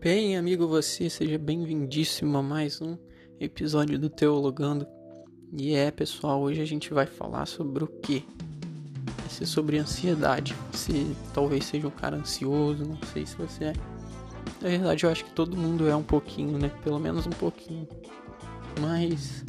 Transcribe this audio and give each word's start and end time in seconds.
Bem, 0.00 0.36
amigo, 0.36 0.66
você 0.66 1.08
seja 1.08 1.38
bem-vindíssimo 1.38 2.36
a 2.36 2.42
mais 2.42 2.80
um 2.80 2.98
episódio 3.38 3.96
do 3.96 4.10
Teologando. 4.10 4.88
E 5.56 5.72
é, 5.72 5.88
pessoal, 5.92 6.42
hoje 6.42 6.60
a 6.60 6.64
gente 6.64 6.92
vai 6.92 7.06
falar 7.06 7.46
sobre 7.46 7.84
o 7.84 7.86
quê? 7.86 8.24
Vai 9.18 9.28
ser 9.28 9.46
sobre 9.46 9.78
ansiedade. 9.78 10.52
Se 10.72 11.14
talvez 11.32 11.66
seja 11.66 11.86
um 11.86 11.92
cara 11.92 12.16
ansioso, 12.16 12.84
não 12.84 12.98
sei 13.12 13.24
se 13.24 13.36
você 13.36 13.66
é. 13.66 13.72
Na 14.60 14.68
verdade, 14.68 15.04
eu 15.04 15.10
acho 15.10 15.24
que 15.26 15.32
todo 15.32 15.56
mundo 15.56 15.88
é 15.88 15.94
um 15.94 16.02
pouquinho, 16.02 16.58
né? 16.58 16.72
Pelo 16.82 16.98
menos 16.98 17.24
um 17.28 17.30
pouquinho. 17.30 17.86
Mas 18.80 19.44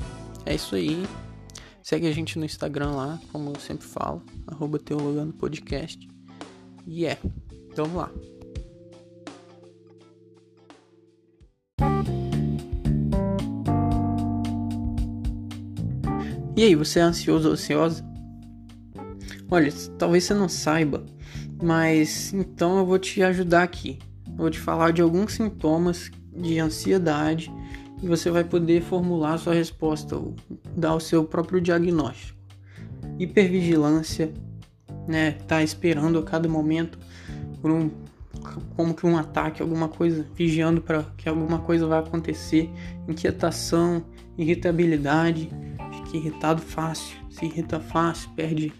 é 0.45 0.53
isso 0.53 0.75
aí. 0.75 1.07
Segue 1.81 2.05
a 2.05 2.11
gente 2.11 2.37
no 2.37 2.45
Instagram 2.45 2.91
lá, 2.91 3.19
como 3.31 3.49
eu 3.49 3.59
sempre 3.59 3.87
falo, 3.87 4.21
arroba 4.45 4.77
Teologando 4.77 5.33
Podcast. 5.33 6.07
E 6.85 7.07
é, 7.07 7.17
então 7.71 7.85
vamos 7.85 7.95
lá. 7.95 8.34
E 16.55 16.63
aí, 16.63 16.73
você 16.73 16.99
é 16.99 17.01
ansioso 17.01 17.47
ou 17.49 17.53
ansiosa? 17.53 18.05
Olha, 19.51 19.71
talvez 19.97 20.23
você 20.23 20.33
não 20.33 20.47
saiba, 20.47 21.05
mas 21.61 22.33
então 22.33 22.77
eu 22.77 22.85
vou 22.85 22.97
te 22.97 23.21
ajudar 23.21 23.63
aqui. 23.63 23.99
Eu 24.25 24.37
vou 24.37 24.49
te 24.49 24.59
falar 24.59 24.91
de 24.91 25.01
alguns 25.01 25.33
sintomas 25.33 26.09
de 26.33 26.57
ansiedade 26.59 27.51
e 28.01 28.07
você 28.07 28.31
vai 28.31 28.43
poder 28.43 28.81
formular 28.81 29.37
sua 29.37 29.53
resposta 29.53 30.15
ou 30.15 30.33
dar 30.75 30.95
o 30.95 30.99
seu 30.99 31.25
próprio 31.25 31.59
diagnóstico. 31.59 32.39
Hipervigilância, 33.19 34.33
né? 35.07 35.31
Tá 35.47 35.61
esperando 35.61 36.19
a 36.19 36.23
cada 36.23 36.47
momento 36.47 36.97
por 37.61 37.69
um 37.69 37.89
como 38.75 38.93
que 38.93 39.05
um 39.05 39.17
ataque, 39.17 39.61
alguma 39.61 39.87
coisa, 39.87 40.25
vigiando 40.35 40.81
para 40.81 41.03
que 41.17 41.27
alguma 41.27 41.59
coisa 41.59 41.87
vai 41.87 41.99
acontecer, 41.99 42.69
inquietação, 43.07 44.03
irritabilidade, 44.37 45.49
fica 46.15 46.27
irritado 46.27 46.61
fácil, 46.61 47.17
se 47.29 47.45
irrita 47.45 47.79
fácil, 47.79 48.29
perde 48.35 48.73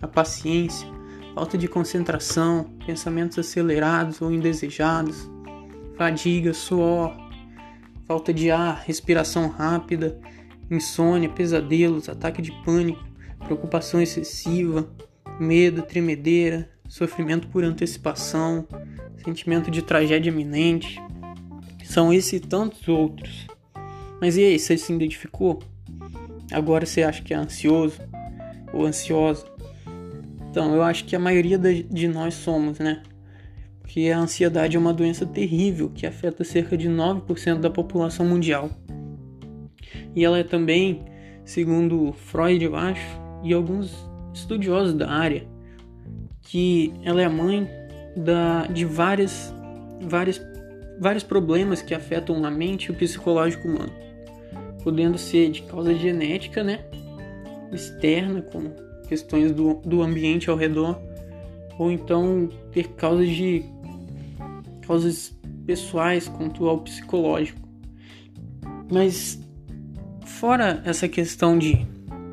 a 0.00 0.08
paciência, 0.08 0.88
falta 1.34 1.58
de 1.58 1.68
concentração, 1.68 2.64
pensamentos 2.86 3.38
acelerados 3.38 4.20
ou 4.22 4.32
indesejados, 4.32 5.30
fadiga, 5.96 6.54
suor, 6.54 7.14
falta 8.06 8.32
de 8.32 8.50
ar, 8.50 8.82
respiração 8.84 9.48
rápida, 9.48 10.18
insônia, 10.70 11.28
pesadelos, 11.28 12.08
ataque 12.08 12.40
de 12.40 12.52
pânico, 12.64 13.04
preocupação 13.44 14.00
excessiva, 14.00 14.88
medo, 15.38 15.82
tremedeira, 15.82 16.70
sofrimento 16.88 17.48
por 17.48 17.64
antecipação, 17.64 18.66
sentimento 19.24 19.70
de 19.70 19.82
tragédia 19.82 20.30
iminente. 20.30 21.00
São 21.84 22.12
esses 22.12 22.34
e 22.34 22.40
tantos 22.40 22.86
outros. 22.88 23.46
Mas 24.20 24.36
e 24.36 24.44
aí, 24.44 24.58
você 24.58 24.76
se 24.76 24.92
identificou? 24.92 25.60
Agora 26.50 26.84
você 26.84 27.02
acha 27.02 27.22
que 27.22 27.32
é 27.32 27.36
ansioso 27.36 28.00
ou 28.72 28.84
ansiosa? 28.84 29.46
Então, 30.50 30.74
eu 30.74 30.82
acho 30.82 31.04
que 31.04 31.14
a 31.14 31.18
maioria 31.18 31.56
de 31.58 32.08
nós 32.08 32.34
somos, 32.34 32.78
né? 32.80 33.02
Porque 33.80 34.08
a 34.08 34.18
ansiedade 34.18 34.76
é 34.76 34.80
uma 34.80 34.92
doença 34.92 35.24
terrível 35.24 35.90
que 35.90 36.06
afeta 36.06 36.42
cerca 36.42 36.76
de 36.76 36.88
9% 36.88 37.60
da 37.60 37.70
população 37.70 38.26
mundial. 38.26 38.70
E 40.14 40.24
ela 40.24 40.38
é 40.38 40.42
também, 40.42 41.04
segundo 41.44 42.12
Freud, 42.12 42.64
eu 42.64 42.74
acho, 42.74 43.20
e 43.44 43.52
alguns 43.52 43.94
estudiosos 44.34 44.94
da 44.94 45.08
área, 45.08 45.46
que 46.42 46.92
ela 47.04 47.22
é 47.22 47.26
a 47.26 47.30
mãe 47.30 47.68
da, 48.16 48.66
de 48.66 48.84
várias, 48.84 49.54
várias, 50.02 50.40
vários 50.98 51.22
problemas 51.22 51.80
que 51.80 51.94
afetam 51.94 52.44
a 52.44 52.50
mente 52.50 52.86
e 52.86 52.90
o 52.90 52.94
psicológico 52.94 53.68
humano 53.68 54.09
podendo 54.82 55.18
ser 55.18 55.50
de 55.50 55.62
causa 55.62 55.94
genética, 55.94 56.62
né? 56.64 56.84
Externa, 57.72 58.42
com 58.42 58.74
questões 59.06 59.52
do, 59.52 59.74
do 59.84 60.02
ambiente 60.02 60.50
ao 60.50 60.56
redor, 60.56 61.00
ou 61.78 61.90
então 61.90 62.48
ter 62.72 62.88
causas 62.88 63.28
de 63.28 63.64
causas 64.86 65.36
pessoais 65.66 66.28
quanto 66.28 66.68
ao 66.68 66.80
psicológico. 66.80 67.60
Mas 68.90 69.40
fora 70.24 70.82
essa 70.84 71.08
questão 71.08 71.58
de 71.58 71.86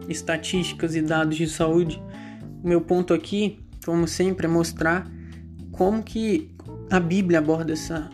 estatísticas 0.07 0.95
e 0.95 1.01
dados 1.01 1.37
de 1.37 1.47
saúde, 1.47 2.01
o 2.63 2.67
meu 2.67 2.81
ponto 2.81 3.13
aqui, 3.13 3.59
como 3.85 4.07
sempre, 4.07 4.47
é 4.47 4.49
mostrar 4.49 5.09
como 5.71 6.01
que 6.01 6.55
a 6.89 6.99
Bíblia 6.99 7.39
aborda 7.39 7.73
essa, 7.73 8.09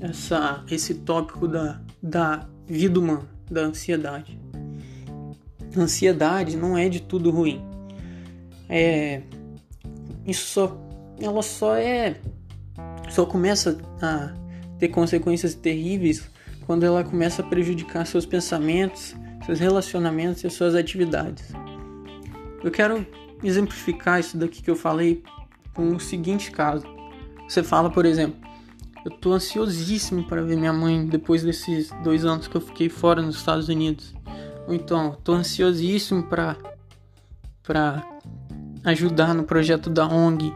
essa, 0.00 0.64
esse 0.70 0.94
tópico 0.94 1.48
da, 1.48 1.80
da 2.00 2.48
vida 2.68 3.00
humana 3.00 3.31
da 3.50 3.62
ansiedade. 3.62 4.38
ansiedade 5.76 6.56
não 6.56 6.76
é 6.76 6.88
de 6.88 7.00
tudo 7.00 7.30
ruim. 7.30 7.62
É, 8.68 9.22
isso 10.26 10.46
só, 10.46 10.78
ela 11.20 11.42
só 11.42 11.76
é, 11.76 12.16
só 13.10 13.26
começa 13.26 13.78
a 14.00 14.32
ter 14.78 14.88
consequências 14.88 15.54
terríveis 15.54 16.28
quando 16.66 16.84
ela 16.84 17.04
começa 17.04 17.42
a 17.42 17.44
prejudicar 17.44 18.06
seus 18.06 18.24
pensamentos, 18.24 19.14
seus 19.44 19.58
relacionamentos 19.58 20.44
e 20.44 20.50
suas 20.50 20.74
atividades. 20.74 21.52
Eu 22.62 22.70
quero 22.70 23.06
exemplificar 23.42 24.20
isso 24.20 24.36
daqui 24.36 24.62
que 24.62 24.70
eu 24.70 24.76
falei 24.76 25.22
com 25.74 25.88
o 25.94 26.00
seguinte 26.00 26.50
caso. 26.50 26.86
Você 27.48 27.62
fala, 27.62 27.90
por 27.90 28.06
exemplo, 28.06 28.40
eu 29.04 29.10
tô 29.10 29.32
ansiosíssimo 29.32 30.24
para 30.24 30.42
ver 30.42 30.56
minha 30.56 30.72
mãe 30.72 31.06
depois 31.06 31.42
desses 31.42 31.90
dois 32.02 32.24
anos 32.24 32.46
que 32.46 32.56
eu 32.56 32.60
fiquei 32.60 32.88
fora 32.88 33.20
nos 33.20 33.36
Estados 33.36 33.68
Unidos. 33.68 34.14
Ou 34.66 34.74
então, 34.74 35.16
tô 35.24 35.32
ansiosíssimo 35.32 36.22
para 36.24 36.56
para 37.62 38.04
ajudar 38.84 39.34
no 39.34 39.44
projeto 39.44 39.88
da 39.88 40.06
ONG. 40.06 40.52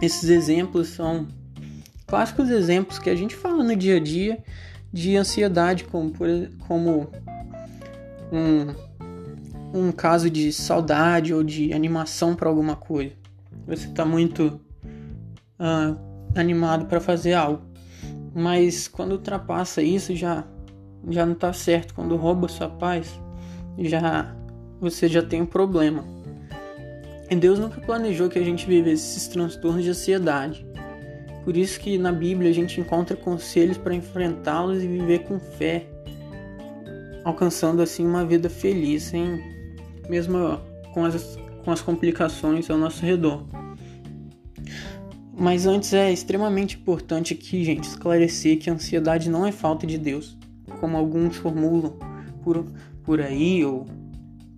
Esses 0.00 0.30
exemplos 0.30 0.88
são 0.88 1.26
clássicos 2.06 2.48
exemplos 2.48 2.98
que 2.98 3.10
a 3.10 3.16
gente 3.16 3.34
fala 3.34 3.62
no 3.62 3.74
dia 3.74 3.96
a 3.96 4.00
dia 4.00 4.42
de 4.92 5.16
ansiedade, 5.16 5.84
como, 5.84 6.10
por, 6.10 6.28
como 6.66 7.08
um, 8.32 8.74
um 9.74 9.92
caso 9.92 10.30
de 10.30 10.52
saudade 10.52 11.34
ou 11.34 11.42
de 11.42 11.72
animação 11.72 12.34
para 12.34 12.48
alguma 12.48 12.76
coisa. 12.76 13.12
Você 13.66 13.86
está 13.86 14.04
muito 14.04 14.60
uh, 15.58 16.09
animado 16.34 16.86
para 16.86 17.00
fazer 17.00 17.34
algo. 17.34 17.62
Mas 18.34 18.86
quando 18.86 19.12
ultrapassa 19.12 19.82
isso 19.82 20.14
já 20.14 20.44
já 21.08 21.24
não 21.24 21.32
está 21.32 21.52
certo. 21.52 21.94
Quando 21.94 22.16
rouba 22.16 22.48
sua 22.48 22.68
paz, 22.68 23.18
já 23.78 24.34
você 24.80 25.08
já 25.08 25.22
tem 25.22 25.42
um 25.42 25.46
problema. 25.46 26.04
E 27.30 27.36
Deus 27.36 27.58
nunca 27.58 27.80
planejou 27.80 28.28
que 28.28 28.38
a 28.38 28.44
gente 28.44 28.66
vivesse 28.66 29.16
esses 29.16 29.28
transtornos 29.28 29.84
de 29.84 29.90
ansiedade. 29.90 30.66
Por 31.44 31.56
isso 31.56 31.78
que 31.80 31.96
na 31.96 32.12
Bíblia 32.12 32.50
a 32.50 32.52
gente 32.52 32.80
encontra 32.80 33.16
conselhos 33.16 33.78
para 33.78 33.94
enfrentá-los 33.94 34.82
e 34.82 34.86
viver 34.86 35.20
com 35.20 35.38
fé, 35.38 35.86
alcançando 37.24 37.82
assim 37.82 38.04
uma 38.04 38.24
vida 38.24 38.50
feliz, 38.50 39.04
sem 39.04 39.40
mesmo 40.08 40.60
com 40.92 41.04
as, 41.04 41.38
com 41.64 41.70
as 41.70 41.80
complicações 41.80 42.68
ao 42.68 42.76
nosso 42.76 43.04
redor. 43.04 43.44
Mas 45.40 45.64
antes 45.64 45.94
é 45.94 46.12
extremamente 46.12 46.76
importante 46.76 47.32
aqui, 47.32 47.64
gente, 47.64 47.84
esclarecer 47.84 48.58
que 48.58 48.68
a 48.68 48.74
ansiedade 48.74 49.30
não 49.30 49.46
é 49.46 49.50
falta 49.50 49.86
de 49.86 49.96
Deus, 49.96 50.36
como 50.80 50.98
alguns 50.98 51.34
formulam 51.36 51.98
por, 52.44 52.66
por 53.02 53.22
aí, 53.22 53.64
ou 53.64 53.86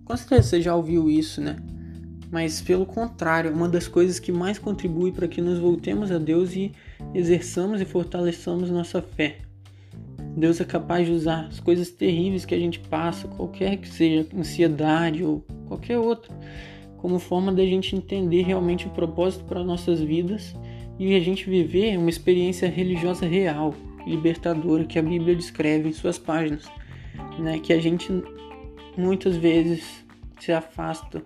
com 0.03 0.17
certeza 0.17 0.49
você 0.49 0.61
já 0.61 0.75
ouviu 0.75 1.09
isso, 1.09 1.39
né? 1.39 1.55
Mas 2.29 2.59
pelo 2.59 2.85
contrário, 2.85 3.49
é 3.49 3.53
uma 3.53 3.69
das 3.69 3.87
coisas 3.87 4.19
que 4.19 4.29
mais 4.29 4.59
contribui 4.59 5.13
para 5.13 5.25
que 5.25 5.39
nos 5.39 5.57
voltemos 5.57 6.11
a 6.11 6.17
Deus 6.17 6.53
e 6.53 6.73
exerçamos 7.13 7.79
e 7.79 7.85
fortaleçamos 7.85 8.69
nossa 8.69 9.01
fé. 9.01 9.37
Deus 10.35 10.59
é 10.59 10.65
capaz 10.65 11.07
de 11.07 11.13
usar 11.13 11.45
as 11.45 11.61
coisas 11.61 11.91
terríveis 11.91 12.43
que 12.43 12.55
a 12.55 12.59
gente 12.59 12.79
passa, 12.79 13.25
qualquer 13.29 13.77
que 13.77 13.87
seja, 13.87 14.27
ansiedade 14.37 15.23
ou 15.23 15.45
qualquer 15.65 15.97
outra, 15.97 16.37
como 16.97 17.19
forma 17.19 17.53
da 17.53 17.63
gente 17.65 17.95
entender 17.95 18.41
realmente 18.41 18.85
o 18.85 18.89
propósito 18.89 19.45
para 19.45 19.63
nossas 19.63 20.01
vidas 20.01 20.53
e 20.99 21.15
a 21.15 21.19
gente 21.19 21.49
viver 21.49 21.97
uma 21.97 22.09
experiência 22.09 22.69
religiosa 22.69 23.25
real, 23.25 23.73
libertadora 24.05 24.85
que 24.85 24.99
a 24.99 25.01
Bíblia 25.01 25.35
descreve 25.35 25.89
em 25.89 25.93
suas 25.93 26.17
páginas, 26.17 26.69
né? 27.39 27.59
Que 27.59 27.73
a 27.73 27.81
gente 27.81 28.11
muitas 28.97 29.35
vezes 29.35 30.05
se 30.39 30.51
afasta. 30.51 31.23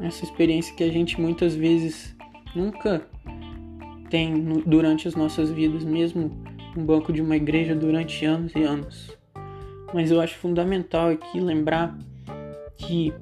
Essa 0.00 0.24
experiência 0.24 0.74
que 0.74 0.82
a 0.82 0.90
gente 0.90 1.20
muitas 1.20 1.54
vezes 1.54 2.16
nunca 2.54 3.06
tem 4.10 4.42
durante 4.66 5.08
as 5.08 5.14
nossas 5.14 5.50
vidas, 5.50 5.84
mesmo 5.84 6.30
no 6.76 6.84
banco 6.84 7.12
de 7.12 7.22
uma 7.22 7.36
igreja 7.36 7.74
durante 7.74 8.24
anos 8.24 8.52
e 8.54 8.62
anos. 8.62 9.16
Mas 9.94 10.10
eu 10.10 10.20
acho 10.20 10.36
fundamental 10.36 11.10
aqui 11.10 11.40
lembrar 11.40 11.96
que 12.76 13.12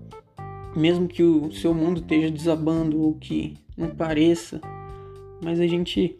mesmo 0.74 1.08
que 1.08 1.22
o 1.22 1.50
seu 1.52 1.74
mundo 1.74 2.00
esteja 2.00 2.30
desabando 2.30 3.00
ou 3.00 3.14
que 3.14 3.56
não 3.76 3.90
pareça, 3.90 4.60
mas 5.42 5.60
a 5.60 5.66
gente 5.66 6.18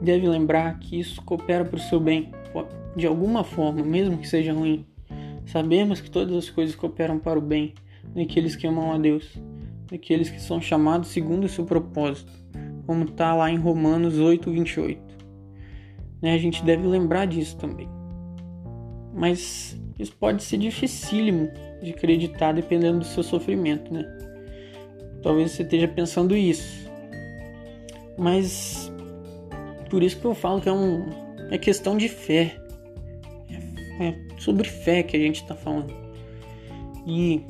deve 0.00 0.28
lembrar 0.28 0.78
que 0.78 0.98
isso 0.98 1.22
coopera 1.22 1.64
para 1.64 1.76
o 1.76 1.80
seu 1.80 2.00
bem, 2.00 2.30
de 2.96 3.06
alguma 3.06 3.44
forma, 3.44 3.84
mesmo 3.84 4.18
que 4.18 4.28
seja 4.28 4.52
ruim. 4.52 4.84
Sabemos 5.46 6.00
que 6.00 6.10
todas 6.10 6.36
as 6.36 6.50
coisas 6.50 6.74
cooperam 6.74 7.18
para 7.18 7.38
o 7.38 7.42
bem 7.42 7.74
daqueles 8.14 8.56
que 8.56 8.66
amam 8.66 8.92
a 8.92 8.98
Deus, 8.98 9.36
daqueles 9.90 10.30
que 10.30 10.40
são 10.40 10.60
chamados 10.60 11.08
segundo 11.08 11.44
o 11.44 11.48
seu 11.48 11.64
propósito, 11.64 12.32
como 12.86 13.04
está 13.04 13.34
lá 13.34 13.50
em 13.50 13.56
Romanos 13.56 14.18
8, 14.18 14.50
28. 14.50 15.00
Né? 16.20 16.34
A 16.34 16.38
gente 16.38 16.64
deve 16.64 16.86
lembrar 16.86 17.26
disso 17.26 17.56
também. 17.56 17.88
Mas 19.14 19.80
isso 19.98 20.14
pode 20.16 20.42
ser 20.42 20.58
dificílimo 20.58 21.48
de 21.82 21.90
acreditar 21.90 22.52
dependendo 22.52 23.00
do 23.00 23.04
seu 23.04 23.22
sofrimento, 23.22 23.92
né? 23.92 24.04
Talvez 25.22 25.52
você 25.52 25.62
esteja 25.62 25.88
pensando 25.88 26.36
isso. 26.36 26.87
Mas 28.18 28.92
por 29.88 30.02
isso 30.02 30.18
que 30.18 30.24
eu 30.24 30.34
falo 30.34 30.60
que 30.60 30.68
é, 30.68 30.72
um, 30.72 31.06
é 31.50 31.56
questão 31.56 31.96
de 31.96 32.08
fé. 32.08 32.60
É, 34.00 34.08
é 34.08 34.18
sobre 34.38 34.68
fé 34.68 35.02
que 35.02 35.16
a 35.16 35.20
gente 35.20 35.42
está 35.42 35.54
falando. 35.54 35.94
E 37.06 37.40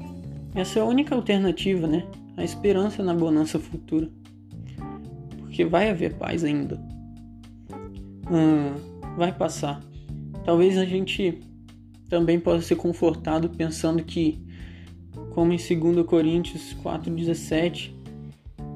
essa 0.55 0.79
é 0.79 0.83
a 0.83 0.85
única 0.85 1.15
alternativa, 1.15 1.87
né? 1.87 2.07
A 2.37 2.45
esperança 2.45 3.03
na 3.03 3.15
bonança 3.15 3.59
futura. 3.59 4.09
Porque 5.39 5.65
vai 5.65 5.91
haver 5.91 6.15
paz 6.15 6.45
ainda. 6.45 6.79
Hum, 8.31 8.75
vai 9.17 9.33
passar. 9.33 9.83
Talvez 10.45 10.79
a 10.79 10.85
gente 10.85 11.41
também 12.09 12.39
possa 12.39 12.63
ser 12.63 12.77
confortado 12.77 13.51
pensando 13.51 14.03
que, 14.03 14.41
como 15.35 15.53
em 15.53 15.57
2 15.57 16.07
Coríntios 16.07 16.75
4,17, 16.83 17.93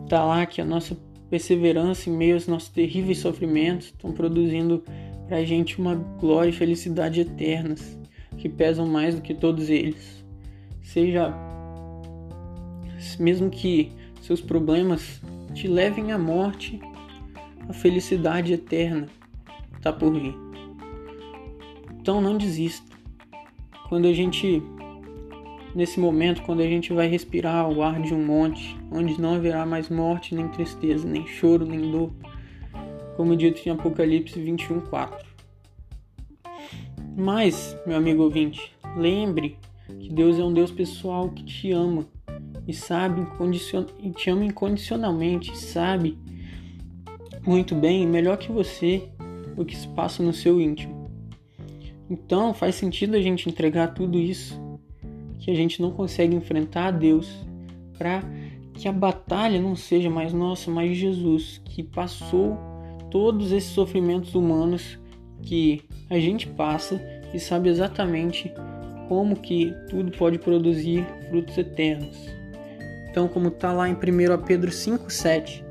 está 0.05 0.25
lá 0.25 0.45
que 0.45 0.61
a 0.61 0.65
nossa 0.65 0.97
perseverança 1.33 2.11
em 2.11 2.13
meio 2.13 2.35
aos 2.35 2.47
nossos 2.47 2.69
terríveis 2.69 3.17
sofrimentos 3.17 3.87
estão 3.87 4.13
produzindo 4.13 4.85
para 5.27 5.39
a 5.39 5.45
gente 5.47 5.81
uma 5.81 5.95
glória 5.95 6.51
e 6.51 6.53
felicidade 6.53 7.23
eternas 7.23 7.99
que 8.37 8.51
pesam 8.51 8.87
mais 8.87 9.15
do 9.15 9.23
que 9.23 9.33
todos 9.33 9.71
eles. 9.71 10.23
Seja 10.83 11.35
mesmo 13.19 13.49
que 13.49 13.91
seus 14.21 14.43
problemas 14.43 15.23
te 15.55 15.67
levem 15.67 16.13
à 16.13 16.19
morte, 16.19 16.79
a 17.67 17.73
felicidade 17.73 18.53
eterna 18.53 19.09
está 19.75 19.91
por 19.91 20.13
vir. 20.13 20.35
Então 21.99 22.21
não 22.21 22.37
desista. 22.37 22.95
Quando 23.89 24.07
a 24.07 24.13
gente 24.13 24.63
nesse 25.75 25.99
momento, 25.99 26.43
quando 26.43 26.61
a 26.61 26.67
gente 26.67 26.93
vai 26.93 27.07
respirar 27.09 27.69
o 27.69 27.83
ar 27.83 28.01
de 28.01 28.15
um 28.15 28.25
monte, 28.25 28.77
onde 28.91 29.21
não 29.21 29.35
haverá 29.35 29.65
mais 29.65 29.89
morte, 29.89 30.35
nem 30.35 30.49
tristeza, 30.49 31.07
nem 31.07 31.27
choro, 31.27 31.65
nem 31.65 31.91
dor, 31.91 32.13
como 33.17 33.37
dito 33.37 33.67
em 33.67 33.73
Apocalipse 33.73 34.39
21:4. 34.39 35.27
Mas, 37.17 37.77
meu 37.87 37.97
amigo 37.97 38.23
ouvinte, 38.23 38.73
lembre 38.97 39.59
que 40.01 40.09
Deus 40.09 40.39
é 40.39 40.45
um 40.45 40.53
Deus 40.53 40.71
pessoal 40.71 41.29
que 41.29 41.45
te 41.45 41.71
ama 41.73 42.07
e 42.67 42.73
sabe 42.73 43.27
e 44.03 44.11
te 44.11 44.31
ama 44.31 44.45
incondicionalmente, 44.45 45.57
sabe 45.59 46.19
muito 47.47 47.75
bem, 47.75 48.07
melhor 48.07 48.37
que 48.37 48.53
você, 48.53 49.03
o 49.57 49.65
que 49.65 49.77
se 49.77 49.89
passa 49.89 50.23
no 50.23 50.33
seu 50.33 50.61
íntimo. 50.61 51.11
Então 52.09 52.55
faz 52.55 52.77
sentido 52.77 53.17
a 53.17 53.21
gente 53.21 53.49
entregar 53.49 53.89
tudo 53.89 54.19
isso 54.19 54.72
que 55.43 55.51
a 55.51 55.55
gente 55.55 55.83
não 55.83 55.91
consegue 55.91 56.37
enfrentar 56.37 56.87
a 56.87 56.91
Deus 56.93 57.29
para 57.99 58.23
que 58.75 58.87
a 58.87 58.93
batalha 58.93 59.61
não 59.61 59.75
seja 59.75 60.09
mais 60.09 60.33
nossa, 60.33 60.71
mas 60.71 60.97
Jesus, 60.97 61.61
que 61.65 61.83
passou 61.83 62.57
todos 63.11 63.51
esses 63.51 63.71
sofrimentos 63.71 64.37
humanos 64.37 64.99
que 65.43 65.83
a 66.09 66.19
gente 66.19 66.47
passa 66.47 67.01
e 67.35 67.41
sabe 67.41 67.69
exatamente 67.69 68.53
como 69.09 69.35
que 69.35 69.75
tudo 69.91 70.13
pode 70.17 70.39
produzir 70.39 71.05
frutos 71.29 71.59
eternos. 71.59 72.17
Então, 73.11 73.27
como 73.27 73.49
está 73.49 73.73
lá 73.73 73.89
em 73.89 73.95
1 73.95 73.97
Pedro 74.47 74.71
5,7, 74.71 75.65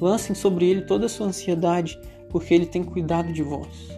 lancem 0.00 0.36
sobre 0.36 0.68
ele 0.68 0.82
toda 0.82 1.06
a 1.06 1.08
sua 1.08 1.28
ansiedade, 1.28 1.98
porque 2.28 2.52
ele 2.52 2.66
tem 2.66 2.84
cuidado 2.84 3.32
de 3.32 3.42
vós. 3.42 3.88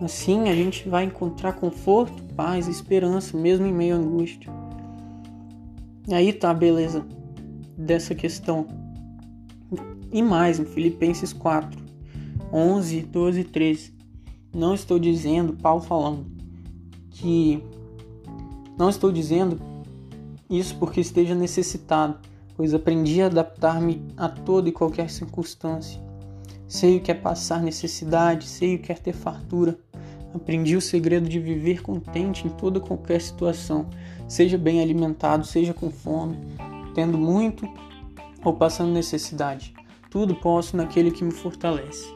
Assim 0.00 0.48
a 0.48 0.54
gente 0.54 0.88
vai 0.88 1.04
encontrar 1.04 1.52
conforto, 1.52 2.22
paz 2.34 2.66
e 2.66 2.70
esperança, 2.70 3.36
mesmo 3.36 3.66
em 3.66 3.72
meio 3.72 3.96
à 3.96 3.98
angústia. 3.98 4.50
Aí 6.10 6.32
tá 6.32 6.50
a 6.50 6.54
beleza 6.54 7.06
dessa 7.76 8.14
questão. 8.14 8.66
E 10.10 10.22
mais, 10.22 10.58
em 10.58 10.64
Filipenses 10.64 11.32
4, 11.32 11.78
11, 12.52 13.02
12 13.02 13.40
e 13.40 13.44
13. 13.44 13.94
Não 14.54 14.74
estou 14.74 14.98
dizendo, 14.98 15.52
Paulo 15.52 15.82
falando, 15.82 16.26
que. 17.10 17.62
Não 18.78 18.88
estou 18.88 19.12
dizendo 19.12 19.60
isso 20.48 20.76
porque 20.78 21.00
esteja 21.00 21.34
necessitado, 21.34 22.18
pois 22.56 22.72
aprendi 22.72 23.20
a 23.20 23.26
adaptar-me 23.26 24.02
a 24.16 24.28
toda 24.28 24.68
e 24.68 24.72
qualquer 24.72 25.10
circunstância. 25.10 26.00
Sei 26.66 26.96
o 26.96 27.00
que 27.00 27.12
é 27.12 27.14
passar 27.14 27.62
necessidade, 27.62 28.48
sei 28.48 28.76
o 28.76 28.78
que 28.78 28.90
é 28.90 28.94
ter 28.94 29.12
fartura. 29.12 29.78
Aprendi 30.34 30.76
o 30.76 30.80
segredo 30.80 31.28
de 31.28 31.40
viver 31.40 31.82
contente 31.82 32.46
em 32.46 32.50
toda 32.50 32.78
qualquer 32.78 33.20
situação, 33.20 33.88
seja 34.28 34.56
bem 34.56 34.80
alimentado, 34.80 35.44
seja 35.44 35.74
com 35.74 35.90
fome, 35.90 36.38
tendo 36.94 37.18
muito 37.18 37.68
ou 38.44 38.54
passando 38.54 38.92
necessidade. 38.92 39.74
Tudo 40.10 40.34
posso 40.34 40.76
naquele 40.76 41.10
que 41.10 41.24
me 41.24 41.32
fortalece. 41.32 42.12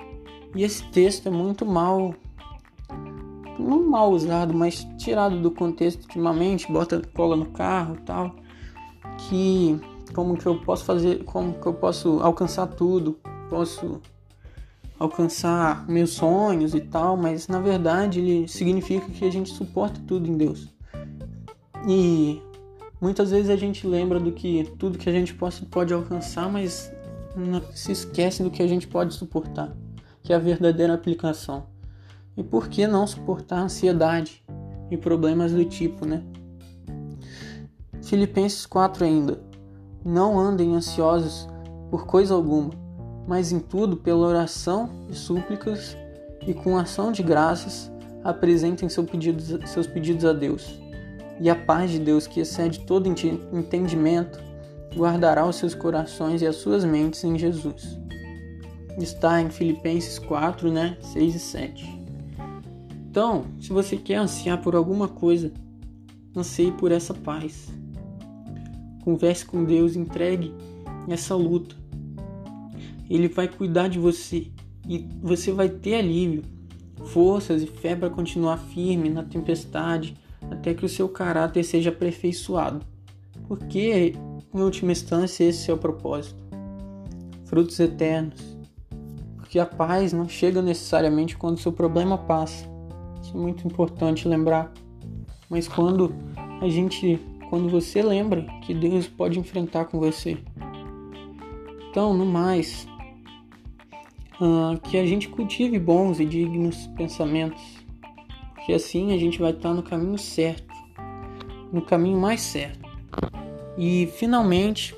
E 0.55 0.63
esse 0.63 0.85
texto 0.91 1.27
é 1.27 1.31
muito 1.31 1.67
mal 1.67 2.15
não 3.59 3.89
mal 3.89 4.11
usado, 4.11 4.53
mas 4.53 4.85
tirado 4.99 5.41
do 5.41 5.51
contexto 5.51 6.03
ultimamente, 6.03 6.71
bota 6.71 7.03
cola 7.15 7.37
no 7.37 7.47
carro 7.47 7.97
tal, 8.05 8.35
que 9.19 9.79
como 10.13 10.37
que 10.37 10.47
eu 10.47 10.61
posso 10.61 10.85
fazer, 10.85 11.25
como 11.25 11.55
que 11.55 11.67
eu 11.67 11.75
posso 11.75 12.21
alcançar 12.21 12.67
tudo, 12.67 13.19
posso 13.49 14.01
alcançar 14.99 15.89
meus 15.89 16.11
sonhos 16.11 16.75
e 16.75 16.81
tal, 16.81 17.17
mas 17.17 17.49
na 17.49 17.61
verdade 17.61 18.21
ele 18.21 18.49
significa 18.49 19.09
que 19.11 19.25
a 19.25 19.31
gente 19.31 19.51
suporta 19.51 20.01
tudo 20.07 20.29
em 20.29 20.37
Deus. 20.37 20.69
E 21.87 22.41
muitas 23.01 23.31
vezes 23.31 23.51
a 23.51 23.57
gente 23.57 23.87
lembra 23.87 24.21
do 24.21 24.33
que 24.33 24.65
tudo 24.79 24.99
que 24.99 25.09
a 25.09 25.13
gente 25.13 25.35
possa, 25.35 25.65
pode 25.67 25.93
alcançar, 25.93 26.51
mas 26.51 26.93
se 27.75 27.93
esquece 27.93 28.43
do 28.43 28.51
que 28.51 28.63
a 28.63 28.67
gente 28.67 28.87
pode 28.87 29.15
suportar, 29.15 29.77
que 30.23 30.33
é 30.33 30.37
a 30.37 30.39
verdadeira 30.39 30.95
aplicação. 30.95 31.67
E 32.37 32.43
por 32.43 32.69
que 32.69 32.87
não 32.87 33.07
suportar 33.07 33.61
ansiedade 33.61 34.43
e 34.91 34.97
problemas 34.97 35.53
do 35.53 35.65
tipo, 35.65 36.07
né? 36.07 36.23
Filipenses 38.03 38.67
4 38.67 39.05
ainda. 39.05 39.43
Não 40.05 40.39
andem 40.39 40.75
ansiosos 40.75 41.49
por 41.91 42.07
coisa 42.07 42.35
alguma, 42.35 42.71
mas 43.27 43.53
em 43.53 43.59
tudo, 43.59 43.97
pela 43.97 44.27
oração 44.27 44.91
e 45.11 45.15
súplicas 45.15 45.97
e 46.47 46.53
com 46.53 46.77
ação 46.77 47.11
de 47.11 47.23
graças, 47.23 47.91
apresentem 48.23 48.89
seus 48.89 49.09
pedidos, 49.09 49.71
seus 49.71 49.87
pedidos 49.87 50.25
a 50.25 50.33
Deus. 50.33 50.79
E 51.41 51.51
a 51.51 51.55
paz 51.55 51.91
de 51.91 51.99
Deus, 51.99 52.27
que 52.27 52.41
excede 52.41 52.81
todo 52.81 53.09
entendimento, 53.09 54.39
guardará 54.95 55.47
os 55.47 55.57
seus 55.57 55.75
corações 55.75 56.43
e 56.43 56.47
as 56.47 56.57
suas 56.57 56.85
mentes 56.85 57.25
em 57.25 57.39
Jesus. 57.39 57.99
Está 58.99 59.41
em 59.41 59.51
Filipenses 59.51 60.19
4, 60.19 60.71
né? 60.71 60.97
6 61.01 61.35
e 61.35 61.39
7. 61.39 62.05
Então, 63.11 63.45
se 63.61 63.71
você 63.71 63.97
quer 63.97 64.17
ansiar 64.17 64.63
por 64.63 64.77
alguma 64.77 65.09
coisa, 65.09 65.53
anseie 66.37 66.73
por 66.73 66.93
essa 66.93 67.13
paz. 67.13 67.69
Converse 69.05 69.45
com 69.45 69.65
Deus, 69.65 69.97
entregue 69.97 70.55
essa 71.09 71.35
luta. 71.35 71.84
Ele 73.15 73.29
vai 73.29 73.49
cuidar 73.49 73.89
de 73.89 73.99
você 73.99 74.49
e 74.89 75.07
você 75.23 75.53
vai 75.53 75.69
ter 75.69 75.97
alívio, 75.97 76.43
forças 77.07 77.63
e 77.63 77.67
fé 77.67 77.95
para 77.97 78.11
continuar 78.11 78.59
firme 78.59 79.09
na 79.09 79.23
tempestade 79.23 80.17
até 80.51 80.75
que 80.75 80.85
o 80.85 80.89
seu 80.89 81.09
caráter 81.09 81.65
seja 81.65 81.91
aperfeiçoado. 81.91 82.85
Porque, 83.49 84.15
em 84.55 84.61
última 84.61 84.93
instância, 84.93 85.45
esse 85.45 85.71
é 85.71 85.75
o 85.75 85.79
propósito. 85.79 86.43
Frutos 87.45 87.79
eternos. 87.81 88.41
Porque 89.37 89.59
a 89.59 89.67
paz 89.67 90.13
não 90.13 90.29
chega 90.29 90.61
necessariamente 90.61 91.37
quando 91.37 91.59
seu 91.59 91.73
problema 91.73 92.19
passa 92.19 92.75
isso 93.25 93.37
é 93.37 93.41
muito 93.41 93.67
importante 93.67 94.29
lembrar. 94.29 94.71
Mas 95.49 95.67
quando 95.67 96.15
a 96.61 96.69
gente, 96.69 97.19
quando 97.49 97.71
você 97.71 98.03
lembra 98.03 98.43
que 98.63 98.75
Deus 98.75 99.09
pode 99.09 99.39
enfrentar 99.39 99.87
com 99.87 99.99
você. 99.99 100.37
Então, 101.91 102.13
no 102.13 102.27
mais, 102.27 102.87
uh, 104.41 104.79
que 104.81 104.97
a 104.97 105.07
gente 105.07 105.29
cultive 105.29 105.79
bons 105.79 106.21
e 106.21 106.25
dignos 106.25 106.87
pensamentos, 106.97 107.63
porque 108.55 108.73
assim 108.73 109.13
a 109.13 109.19
gente 109.19 109.39
vai 109.39 109.53
estar 109.53 109.73
no 109.73 109.83
caminho 109.83 110.19
certo, 110.19 110.73
no 111.73 111.83
caminho 111.83 112.19
mais 112.19 112.41
certo. 112.41 112.85
E 113.77 114.09
finalmente, 114.17 114.95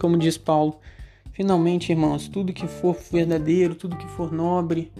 como 0.00 0.16
diz 0.16 0.38
Paulo, 0.38 0.78
Finalmente, 1.32 1.90
irmãos, 1.90 2.28
tudo 2.28 2.52
que 2.52 2.68
for 2.68 2.94
verdadeiro, 3.10 3.74
tudo 3.74 3.96
que 3.96 4.06
for 4.06 4.30
nobre, 4.30 4.92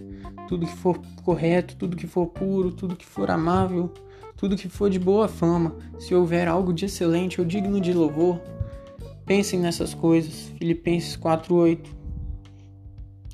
tudo 0.49 0.67
que 0.67 0.77
for 0.77 0.99
correto, 1.23 1.77
tudo 1.77 1.95
que 1.95 2.07
for 2.07 2.27
puro, 2.27 2.73
tudo 2.73 2.97
que 2.97 3.05
for 3.05 3.31
amável, 3.31 3.93
tudo 4.35 4.57
que 4.57 4.67
for 4.67 4.89
de 4.89 4.99
boa 4.99 5.29
fama, 5.29 5.77
se 5.99 6.15
houver 6.15 6.49
algo 6.49 6.73
de 6.73 6.87
excelente 6.87 7.39
ou 7.39 7.47
digno 7.47 7.79
de 7.79 7.93
louvor, 7.93 8.41
pensem 9.27 9.61
nessas 9.61 9.93
coisas. 9.93 10.51
Filipenses 10.59 11.17
4:8. 11.17 12.02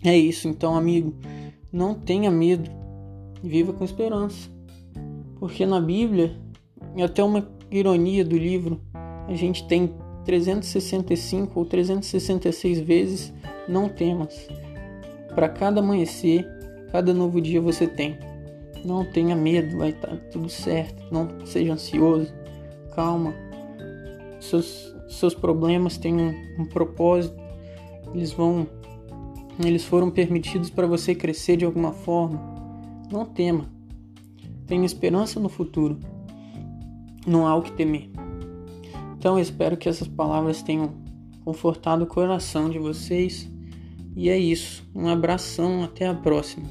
É 0.03 0.17
isso, 0.17 0.47
então, 0.47 0.77
amigo, 0.77 1.15
não 1.73 1.95
tenha 1.95 2.31
medo, 2.31 2.71
viva 3.43 3.73
com 3.73 3.85
esperança. 3.85 4.49
Porque 5.39 5.67
na 5.67 5.81
Bíblia, 5.81 6.37
e 6.97 7.03
até 7.03 7.23
uma 7.23 7.47
ironia 7.71 8.25
do 8.25 8.37
livro, 8.37 8.81
a 9.27 9.35
gente 9.35 9.67
tem 9.67 9.93
365 10.25 11.59
ou 11.59 11.65
366 11.65 12.81
vezes 12.81 13.33
não 13.69 13.89
temas. 13.89 14.49
Para 15.35 15.49
cada 15.49 15.81
amanhecer, 15.81 16.47
cada 16.91 17.13
novo 17.13 17.41
dia 17.41 17.61
você 17.61 17.87
tem. 17.87 18.19
Não 18.85 19.05
tenha 19.05 19.35
medo, 19.35 19.79
vai 19.79 19.91
estar 19.91 20.09
tá 20.09 20.17
tudo 20.31 20.49
certo. 20.49 21.03
Não 21.11 21.45
seja 21.47 21.73
ansioso. 21.73 22.33
Calma. 22.95 23.35
Seus, 24.41 24.95
seus 25.09 25.35
problemas 25.35 25.99
têm 25.99 26.15
um, 26.15 26.63
um 26.63 26.67
propósito. 26.67 27.37
Eles 28.15 28.33
vão 28.33 28.67
eles 29.67 29.85
foram 29.85 30.11
permitidos 30.11 30.71
para 30.71 30.87
você 30.87 31.15
crescer 31.15 31.57
de 31.57 31.65
alguma 31.65 31.93
forma. 31.93 32.41
Não 33.11 33.25
tema. 33.25 33.69
Tenha 34.67 34.85
esperança 34.85 35.41
no 35.41 35.49
futuro. 35.49 35.99
Não 37.27 37.47
há 37.47 37.57
o 37.57 37.63
que 37.63 37.73
temer. 37.73 38.11
Então 39.19 39.39
espero 39.39 39.77
que 39.77 39.89
essas 39.89 40.07
palavras 40.07 40.63
tenham 40.63 40.93
confortado 41.45 42.05
o 42.05 42.07
coração 42.07 42.71
de 42.71 42.79
vocês. 42.79 43.51
E 44.15 44.29
é 44.29 44.39
isso. 44.39 44.89
Um 44.95 45.09
abração, 45.09 45.83
até 45.83 46.07
a 46.07 46.15
próxima. 46.15 46.67